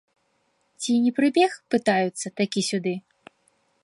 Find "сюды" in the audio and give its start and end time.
2.73-2.93